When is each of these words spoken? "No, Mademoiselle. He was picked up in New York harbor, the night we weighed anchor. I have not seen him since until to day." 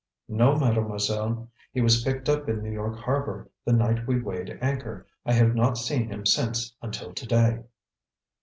"No, 0.27 0.57
Mademoiselle. 0.57 1.51
He 1.71 1.79
was 1.79 2.03
picked 2.03 2.27
up 2.27 2.49
in 2.49 2.63
New 2.63 2.71
York 2.71 2.97
harbor, 2.97 3.51
the 3.65 3.71
night 3.73 4.07
we 4.07 4.19
weighed 4.19 4.57
anchor. 4.59 5.05
I 5.27 5.33
have 5.33 5.53
not 5.53 5.77
seen 5.77 6.07
him 6.09 6.25
since 6.25 6.75
until 6.81 7.13
to 7.13 7.25
day." 7.27 7.63